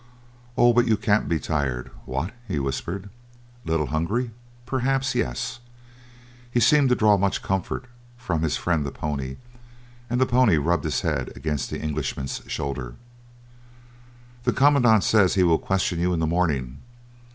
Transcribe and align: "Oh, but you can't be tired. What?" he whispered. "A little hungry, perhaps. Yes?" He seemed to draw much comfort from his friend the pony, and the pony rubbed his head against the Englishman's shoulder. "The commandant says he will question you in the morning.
"Oh, 0.57 0.73
but 0.73 0.87
you 0.87 0.97
can't 0.97 1.29
be 1.29 1.37
tired. 1.39 1.91
What?" 2.05 2.33
he 2.47 2.57
whispered. 2.57 3.11
"A 3.63 3.69
little 3.69 3.85
hungry, 3.93 4.31
perhaps. 4.65 5.13
Yes?" 5.13 5.59
He 6.49 6.59
seemed 6.59 6.89
to 6.89 6.95
draw 6.95 7.17
much 7.17 7.43
comfort 7.43 7.85
from 8.17 8.41
his 8.41 8.57
friend 8.57 8.83
the 8.83 8.89
pony, 8.89 9.37
and 10.09 10.19
the 10.19 10.25
pony 10.25 10.57
rubbed 10.57 10.85
his 10.85 11.01
head 11.01 11.31
against 11.35 11.69
the 11.69 11.79
Englishman's 11.79 12.41
shoulder. 12.47 12.95
"The 14.43 14.53
commandant 14.53 15.03
says 15.03 15.35
he 15.35 15.43
will 15.43 15.59
question 15.59 15.99
you 15.99 16.13
in 16.13 16.19
the 16.19 16.25
morning. 16.25 16.79